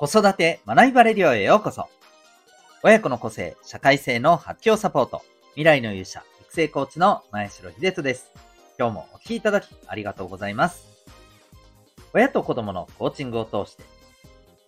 [0.00, 1.90] 子育て学びバレリオへようこそ。
[2.82, 5.20] 親子の個性、社会性の発揮をサポート。
[5.56, 8.32] 未来の勇者、育成コーチの前城秀人です。
[8.78, 10.86] 今日もお聴きいただきありがとうございます。
[12.14, 13.84] 親と子供のコーチングを通して、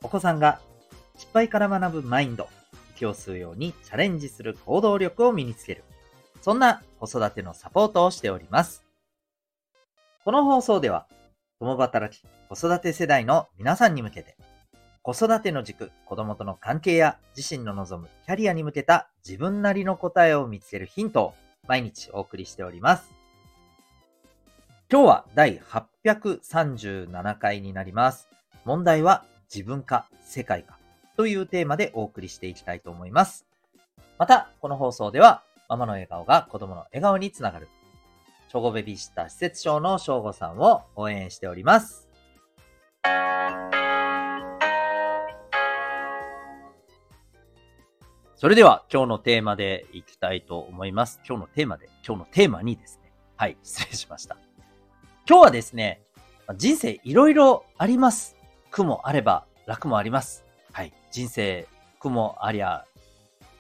[0.02, 0.60] お子さんが
[1.16, 2.50] 失敗から学ぶマインド、
[2.96, 5.82] 息を吸うようにチャレンジする行動力を身につける。
[6.42, 8.84] そんな子育てのサポートをしております。
[10.26, 11.06] この放送では、
[11.58, 14.36] 共働き、子育て世代の皆さんに向けて、
[15.02, 21.34] 子育ての軸、子供との関係や自身の望むキャリアに向けた自分なりの答えを見つけるヒントを
[21.66, 23.12] 毎日お送りしております。
[24.88, 28.28] 今日は第837回になります。
[28.64, 30.78] 問題は自分か世界か
[31.16, 33.44] というテーマでお送りしていきたいと思います。
[34.18, 37.68] また、この放送では、ママの笑顔が子供の笑顔につながる
[38.52, 42.08] 小5ベビーシッター施設長の正吾さんを応援しております。
[48.42, 51.20] それでは今日のテーマでいきたいと思います。
[51.24, 53.12] 今日のテーマで、今日のテーマにですね。
[53.36, 54.36] はい、失礼しました。
[55.28, 56.02] 今日はですね、
[56.56, 58.34] 人生いろいろあります。
[58.72, 60.44] 苦もあれば楽もあります。
[60.72, 61.68] はい、人生
[62.00, 62.84] 苦もありゃ、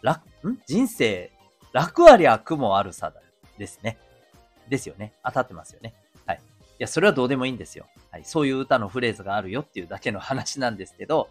[0.00, 0.58] 楽、ん？
[0.66, 1.30] 人生
[1.72, 3.22] 楽ありゃ苦もあるさだ
[3.58, 3.98] ですね。
[4.68, 5.12] ですよね。
[5.24, 5.94] 当たってますよね。
[6.26, 6.40] はい。
[6.40, 6.42] い
[6.80, 7.86] や、それはどうでもいいんですよ。
[8.10, 8.24] はい。
[8.24, 11.28] そういう歌のフレーズがあるよっていうだけの話なんですけど、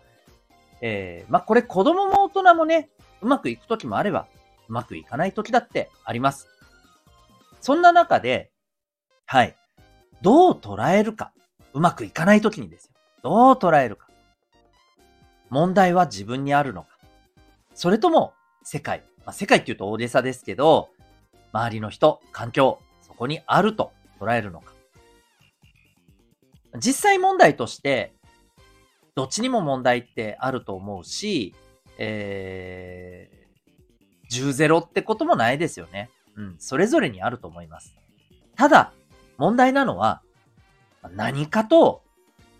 [0.79, 2.89] えー、まあ、これ子供も大人もね、
[3.21, 4.27] うまくいく時もあれば、
[4.67, 6.47] うまくいかない時だってあります。
[7.61, 8.51] そんな中で、
[9.25, 9.55] はい。
[10.21, 11.31] どう捉えるか。
[11.73, 12.91] うまくいかない時にですよ。
[13.23, 14.07] どう捉えるか。
[15.49, 16.89] 問題は自分にあるのか。
[17.73, 18.33] それとも
[18.63, 19.03] 世界。
[19.25, 20.89] まあ、世界って言うと大げさですけど、
[21.51, 24.73] 周りの人、環境、そこにあると捉えるのか。
[26.77, 28.13] 実際問題として、
[29.15, 31.53] どっちにも問題ってあると思うし、
[32.03, 36.09] えー、10ゼロってこともないですよね。
[36.35, 37.95] うん、それぞれにあると思います。
[38.55, 38.91] ただ、
[39.37, 40.23] 問題なのは、
[41.13, 42.01] 何かと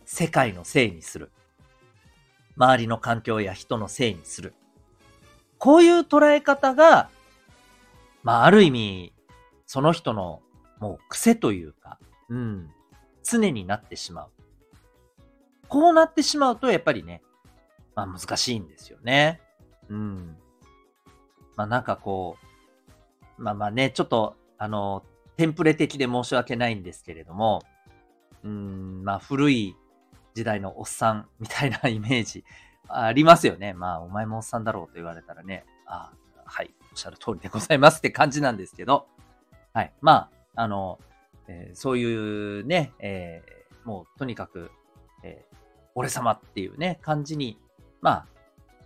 [0.05, 1.31] 世界のせいにする。
[2.55, 4.53] 周りの環境や人のせいにする。
[5.57, 7.09] こういう捉え方が、
[8.21, 9.13] まあ、ある意味、
[9.65, 10.43] その人の
[10.79, 11.97] もう癖というか、
[12.29, 12.69] うん、
[13.23, 14.29] 常になってしまう。
[15.67, 17.23] こうなってしまうと、やっぱりね、
[17.95, 19.41] まあ難しいんですよね。
[19.89, 20.37] うん。
[21.55, 22.37] まあなんかこ
[23.37, 25.03] う、まあまあね、ちょっと、あの、
[25.37, 27.61] テンプレ的で申し訳ないんですけれども、
[28.43, 29.75] うん、まあ古い
[30.33, 32.43] 時代のおっさんみたいな イメージ
[32.87, 33.73] ありますよね。
[33.73, 36.11] まあお前もおっさんだろうと言われたらね、あ
[36.45, 39.07] はい、おっしゃる通りでございますって感じなんですけど、
[39.73, 39.93] はい。
[40.01, 40.99] まあ、あの、
[41.47, 44.69] えー、そういうね、えー、もうとにかく、
[45.23, 45.55] えー、
[45.95, 47.57] 俺様っていうね、感じに、
[48.01, 48.25] まあ、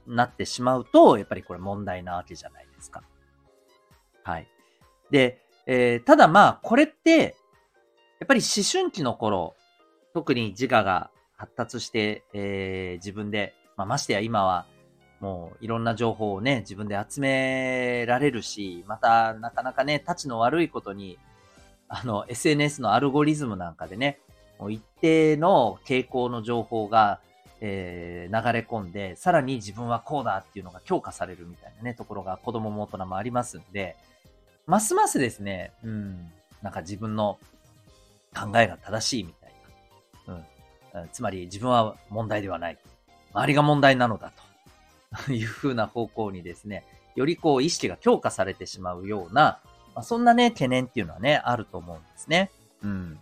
[0.08, 3.04] なってしまうと、やっぱりこれ問題なわけじゃないですか。
[4.24, 4.48] はい。
[5.12, 7.36] で、えー、ただまあ、これって、
[8.20, 9.56] やっぱり思春期の頃、
[10.14, 14.66] 特に自我が発達して、えー、自分で、まあ、ましてや今は、
[15.20, 21.18] もういろんな情報をね、自分で集められるし、またなかなかね、立ちの悪いことに、
[21.88, 24.20] あの、SNS のアルゴリズムなんかでね、
[24.60, 27.20] もう一定の傾向の情報が、
[27.62, 33.96] えー、流れ込んで、さらに自分はこうだっていうのが強化されるみたいなね、ところが子供も大人もありますんで、
[34.66, 37.38] ますますですね、うん、なんか自分の
[38.36, 39.54] 考えが正しいみたい
[40.28, 40.34] な。
[40.34, 40.38] う
[41.06, 41.10] ん。
[41.12, 42.78] つまり自分は問題ではない。
[43.34, 44.32] 周りが問題なのだ
[45.26, 46.86] と いうふうな方向にですね、
[47.16, 49.60] よりこう意識が強化されてしまうような、
[49.94, 52.52] まあ、そんなね、懸念っていうのはね、あると思うんですね。
[52.84, 53.20] うん。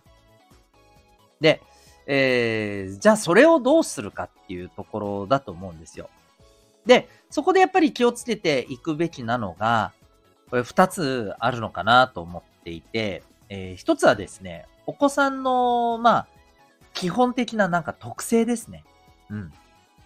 [1.40, 1.62] で、
[2.06, 6.10] えー、じゃあそれをどうするかっていうところだと思うんですよ。
[6.86, 9.92] で、そこでやっぱり気をつけていくべきなのが、
[10.50, 16.26] これ二つあるのかなと思っていて、えー、一つはですね、お子さんの、まあ、
[16.92, 18.84] 基本的ななんか特性ですね。
[19.30, 19.52] うん。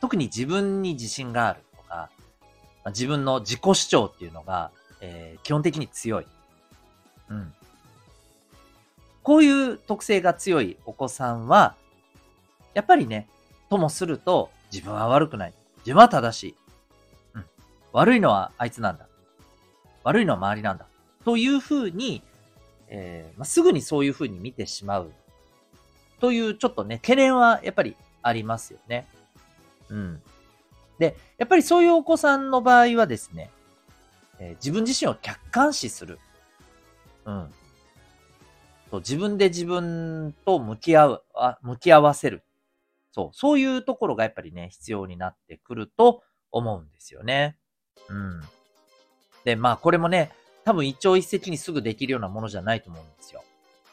[0.01, 2.11] 特に自分に自信があるとか、
[2.87, 6.27] 自分の自己主張っていうのが、えー、基本的に強い。
[7.29, 7.53] うん。
[9.23, 11.75] こういう特性が強いお子さんは、
[12.75, 13.29] やっぱりね、
[13.71, 15.55] ともすると、自分は悪くない。
[15.79, 16.55] 自分は正しい。
[17.35, 17.45] うん。
[17.93, 19.07] 悪いのはあいつなんだ。
[20.05, 20.87] 悪いのは周りなんだ。
[21.25, 22.23] というふうに、
[22.89, 25.13] えー、まあ、すぐにそういうふうに見てしまう。
[26.21, 29.07] というちょっとね、懸念はやっぱりありますよね。
[29.89, 30.23] うん。
[30.99, 33.51] で、やっぱりそういうお子さんの場合はですね、
[34.39, 36.19] えー、自分自身を客観視する。
[37.25, 37.53] うん。
[38.91, 42.43] と自分で自分と向き合う、あ向き合わせる。
[43.13, 47.57] そう、そういうところがやっぱりね、必要になってくると思うんですよね。
[48.09, 48.41] うん。
[49.45, 50.33] で、まあこれもね、
[50.65, 53.43] 多分一朝一夕にすぐできるようなものじゃないと思うんですよ。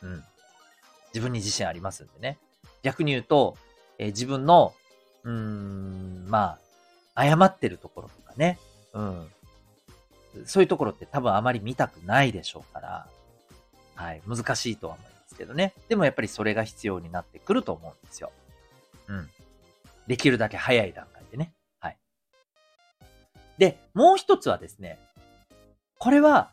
[0.02, 0.24] うん。
[1.14, 2.38] 自分に自信ありますんでね。
[2.84, 3.58] 逆に言うと、
[3.98, 4.74] えー、自分の、
[5.24, 6.60] うーん、ま
[7.16, 8.60] あ、誤ってるところとかね。
[8.94, 9.32] うん。
[10.46, 13.08] そういうところって多分あまり見たくないでしょうから、
[13.96, 15.74] はい、難しいとは思いますけどね。
[15.88, 18.32] でもやっぱりそれが必要になってくると思うんですよ。
[19.08, 19.30] うん。
[20.08, 21.54] できるだけ早い段階でね。
[21.80, 21.98] はい。
[23.58, 25.00] で、もう一つはですね、
[25.98, 26.52] これは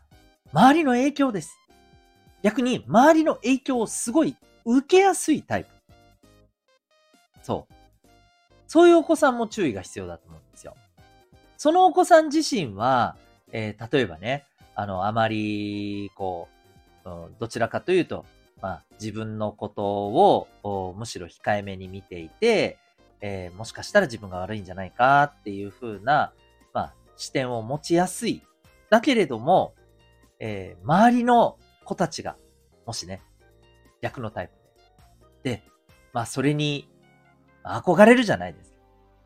[0.51, 1.57] 周りの影響です。
[2.41, 4.35] 逆に周りの影響をすごい
[4.65, 5.69] 受けやすいタイプ。
[7.41, 7.73] そう。
[8.67, 10.75] そういうお子さんも注意が必要だと思うんですよ。
[11.57, 13.15] そのお子さん自身は、
[13.51, 14.45] えー、例えばね、
[14.75, 16.49] あの、あまり、こ
[17.05, 17.09] う、
[17.39, 18.25] どちらかというと、
[18.63, 22.79] まあ、自分のことをむしろ控えめに見ていて、
[23.19, 26.31] えー、もしかしたら自分が悪いんじゃないかっていう風な、
[26.73, 28.41] まあ、視点を持ちやすい。
[28.89, 29.75] だけれども、
[30.39, 32.37] えー、周りの子たちが、
[32.85, 33.21] もしね、
[34.01, 34.53] 逆のタイプ
[35.43, 35.55] で。
[35.57, 35.63] で、
[36.13, 36.87] まあ、それに
[37.65, 38.71] 憧れるじゃないです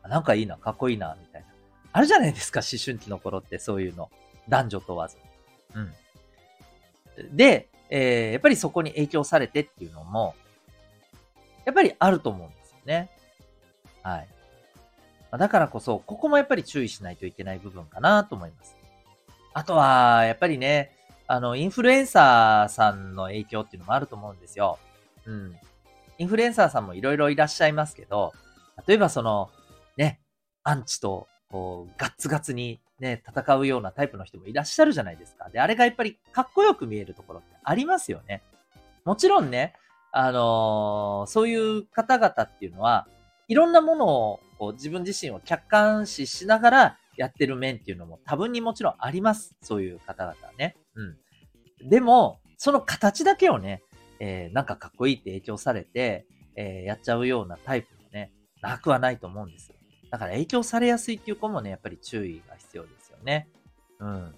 [0.02, 0.08] か。
[0.08, 1.46] なんかいいな、かっこいいな、みたいな。
[1.92, 4.10] あるじゃないですか、思春期の頃ってそういうの。
[4.48, 5.16] 男女問わず。
[5.74, 7.36] うん。
[7.36, 10.34] で、えー、やっぱりそこに影響されてっていうのも、
[11.64, 13.10] やっぱりあると思うんですよね。
[14.02, 14.28] はい。
[15.36, 18.76] だからこそ、ここもやっぱり注意しないといけない部分かなと思います。
[19.52, 20.92] あとは、やっぱりね、
[21.26, 24.78] あの、インフルエンサーさんの影響っていうのもあると思うんですよ。
[25.26, 25.56] うん。
[26.16, 28.32] インフルエンサーさんもいろいろいらっしゃいますけど、
[28.86, 29.50] 例えばその、
[29.98, 30.20] ね、
[30.62, 35.48] アンチとこう、ガッツガツにね、戦うようなタイプの人もいらっしゃるじゃないですか。
[35.50, 38.42] で、あれがやっぱりかっこよく見えるところってありますよね。
[39.04, 39.74] もちろんね、
[40.12, 43.06] あのー、そういう方々っていうのは、
[43.46, 49.56] いろんなものをこう自分自身を客観視しながらやってる面っていうのも多分にもちろんあります。
[49.62, 50.76] そういう方々ね。
[50.94, 51.88] うん。
[51.88, 53.82] でも、その形だけをね、
[54.20, 59.72] えー、なんかかっこいいって影響されて、えー、やっちゃうようなタイプもね、なくはないと思うんです。
[60.10, 63.48] だから影響されやすいっていう子もね、やっぱり注意が必要ですよね。
[64.00, 64.34] うん。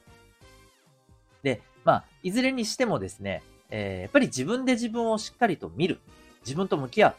[1.42, 6.00] で、まあ、いずれにしてもですね、えー、やっぱり自分で自分をしっかりと見る。
[6.42, 7.14] 自分と向き合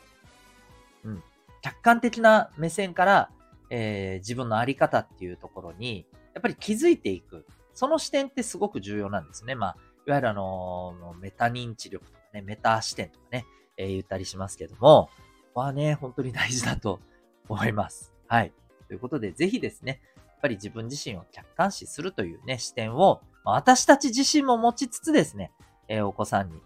[1.04, 1.10] う。
[1.10, 1.24] うん。
[1.62, 3.30] 客観的な目線から、
[3.70, 7.46] えー、自分のあり方っていうところに、やっぱり気づいていく。
[7.74, 9.56] その視点ってすごく重要なんですね。
[9.56, 9.78] まあ、
[10.08, 13.46] いわゆるあの、メタ認知力とかね、メタ視点とかね、
[13.78, 15.10] えー、言ったりしますけども、
[15.54, 17.00] ここはね、本当に大事だと
[17.48, 18.14] 思います。
[18.32, 18.54] はい。
[18.88, 25.52] ということで、ぜひですね、やっぱり自分自身を客観視するというね、視点を、私たち自身も持ちつつですね、
[25.90, 26.62] えー、お子さんに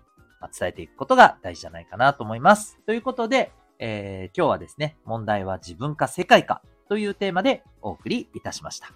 [0.59, 2.77] 伝えていくことが大事じゃないかなと思います。
[2.85, 8.93] ということで、えー、今日はですね、問題は自分か世界かというテーマでお送りいたしました。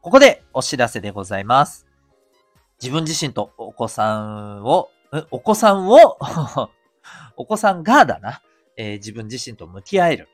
[0.00, 1.88] ここでお知らせでございます。
[2.80, 4.90] 自分自身とお子さんを
[5.30, 6.18] お子さんを
[7.36, 8.42] お子さんがだな、
[8.76, 10.28] えー、自分自身と向き合える。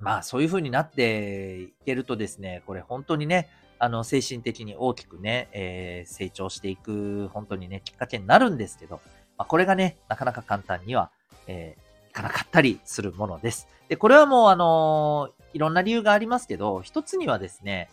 [0.00, 3.48] まあ、そういう風になっていけるとですね、これ本当にね、
[3.80, 9.00] あの、精神的に大きくね、えー、成長していく、本当にね、きっかけになるんですけど、
[9.36, 11.10] まあ、これがね、なかなか簡単には、
[11.46, 13.68] えー、いかなかったりするものです。
[13.88, 17.88] で、これはもう、あのー、いろんな理由がありますけど、一つにはですね、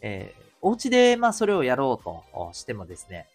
[0.00, 3.26] えー、お家で、まあ、それをやろうとしてもですね、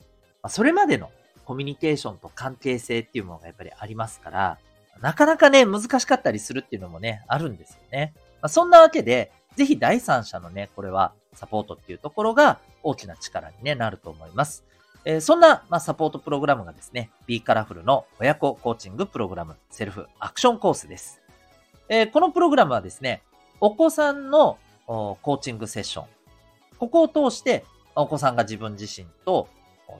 [0.42, 1.12] まあ、それまでの
[1.46, 4.58] コミュニケーションと関係性っていうものがやっぱりありますから、
[5.02, 8.14] なかなかね、難しかったりするっていうのもね、あるんですよね。
[8.42, 14.66] まあ、そんなわけで、ぜひ第三者のね、これはサポートっていうところが大きな力に、ね、なると思います。
[15.06, 21.22] えー、そんな、まあ、サポートプログラムがですね、B カラフルの親子コーチングプログラム、セルフアクションコースです。
[21.90, 23.22] えー、このプログラムはですね、
[23.62, 26.06] お子さんのコーチングセッション、
[26.80, 29.48] ここを通して、お子さんが自分自身と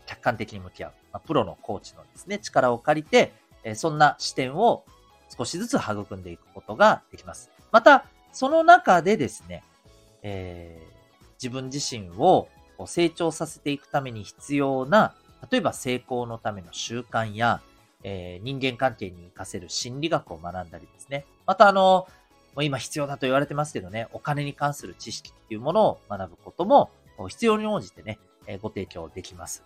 [0.06, 4.84] 客観的に向き合う、まあ、プロのコーチのですね、力を借りて、えー、そんな視点を
[5.38, 7.50] 少しずつ育んでいくことができます。
[7.72, 9.64] また、その中でですね、
[10.22, 12.48] えー、自分自身を
[12.86, 15.14] 成長させていくために必要な、
[15.50, 17.62] 例えば成功のための習慣や、
[18.04, 21.26] えー、人間関係に活かせる心理学を学んだりですね。
[21.46, 22.08] また、あの、
[22.56, 26.90] もう今必要だと言われてますけどね、お金に関する知識っていうものを学ぶことも
[27.28, 28.18] 必要に応じてね、
[28.62, 29.64] ご提供できます。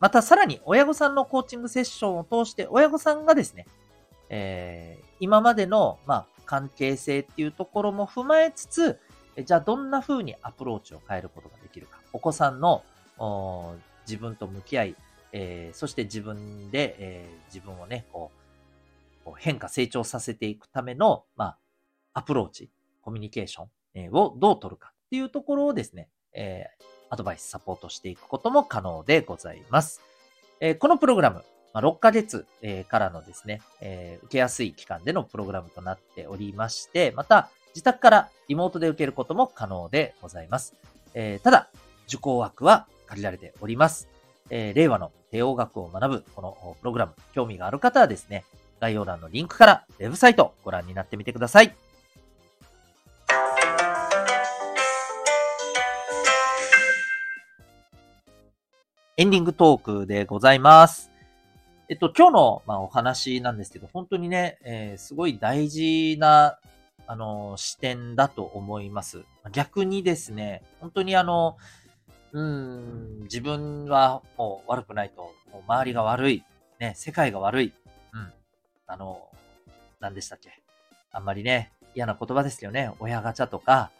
[0.00, 3.66] またさらに親御さんのコーチングセッションを通して親御さんがですね、
[4.28, 8.98] えー、今までの、まあ、関係性っていうところも踏まえつつ、
[9.44, 11.98] じゃあどんな風にアプローチを変えることができるか。
[12.12, 12.82] お子さんの
[14.06, 14.96] 自分と向き合い、
[15.32, 18.30] えー、そして自分で、えー、自分をね、こ
[19.26, 21.58] う、変化、成長させていくための、まあ、
[22.14, 22.70] アプローチ、
[23.02, 30.00] コミュニケーション、えをどう取るかっていうところをですね、えー、アドバイス、サポートしていくことも可能でございます。
[30.60, 40.74] えー、このプログラム、まあ、6ヶ月、えー、からのですね、え受けやすい期間でのプログラムとなっておりまして、また、自宅からリモートで受けることも可能でございます。
[41.12, 41.68] えただ、
[42.08, 44.08] 受講枠は借りられております。
[44.48, 48.44] え令和の帝王学を学ぶこのプログラム、興味がある方はですね、
[48.80, 51.74] 概要欄のリンクからウェブサイトをご覧になってみてください。
[59.18, 61.10] エンディングトークでございます。
[61.88, 66.58] えっと、今日の、まあ、お話なんですけど、本当にね、えー、すごい大事な、
[67.06, 69.24] あの、視点だと思います。
[69.52, 71.56] 逆にですね、本当にあの、
[72.32, 76.44] うん、自分はもう悪くないと、もう周りが悪い、
[76.78, 77.72] ね、世界が悪い、
[78.12, 78.32] うん、
[78.86, 79.30] あの、
[79.98, 80.62] 何でしたっけ。
[81.10, 82.92] あんまりね、嫌な言葉ですよね。
[82.98, 83.90] 親ガチャとか、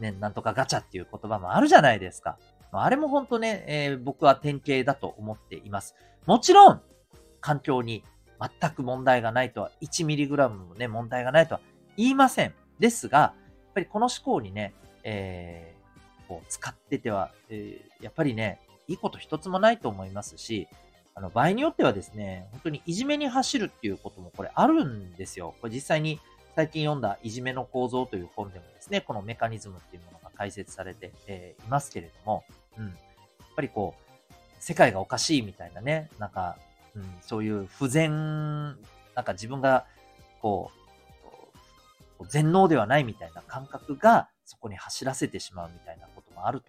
[0.00, 2.38] ね、なんとかガチャっていう言葉もあるじゃないですか。
[2.82, 5.94] あれも本当ね、えー、僕は典型だと思っています。
[6.26, 6.82] もちろん、
[7.40, 8.02] 環境に
[8.40, 11.60] 全く問題がないとは、1mg もね、問題がないとは
[11.96, 12.54] 言いません。
[12.78, 13.34] ですが、やっ
[13.74, 20.68] ぱりこの思考にね、えー、こう使ってては、えー、やっぱりね、いいこと一つもないと思いますし、
[21.14, 25.54] あの、場合によってはですね、本当にいじめに走るっていうこともこれあるんですよ。
[25.60, 26.20] これ実際に
[26.56, 32.44] 最近読んだいじめの構造という本でもですね、このメカニズムっていうもの解説されて、えー、いますけれども、
[32.78, 32.86] うん。
[32.86, 32.94] やっ
[33.56, 34.24] ぱりこう、
[34.58, 36.56] 世界がおかしいみたいなね、なんか、
[36.94, 38.76] うん、そういう不全、
[39.14, 39.86] なんか自分が、
[40.40, 40.70] こ
[42.20, 46.62] う、全能ではないみたいな感覚がそこに走らせてしまうみたいなこともある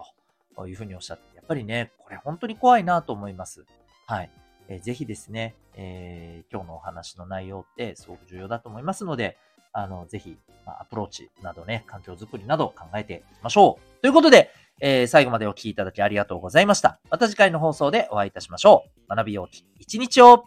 [0.56, 3.66] というふうにおっしゃって、やっぱりね、これ本当に怖いなと思います。
[4.08, 4.30] はい。
[4.68, 9.38] えー、ぜひですね、えー、今日のお話の内容ってすごく重要だと思いますので、
[9.76, 14.02] あの、ぜひ、まあ、アプローチなどね、環境づくりなど考えていきましょう。
[14.02, 17.00] ということで、えー、最後までお聴きいただきありがとうございました。
[17.10, 19.16] また次回の放送でお会いいたしましょう。
[19.16, 20.46] 学びようき一日を